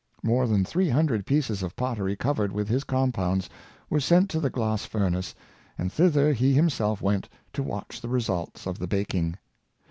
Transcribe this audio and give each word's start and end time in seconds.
More 0.23 0.47
than 0.47 0.65
three 0.65 0.89
hundred 0.89 1.27
pieces 1.27 1.61
of 1.61 1.75
pottery 1.75 2.15
covered 2.15 2.51
with 2.51 2.67
his 2.67 2.83
compounds 2.83 3.47
were 3.87 3.99
sent 3.99 4.31
to 4.31 4.39
the 4.39 4.49
glass 4.49 4.83
furnace, 4.83 5.35
and 5.77 5.93
thither 5.93 6.33
he 6.33 6.53
himself 6.53 7.03
went 7.03 7.29
to 7.53 7.61
watch 7.61 8.01
the 8.01 8.09
results 8.09 8.65
of 8.65 8.79
the 8.79 8.87
baking. 8.87 9.37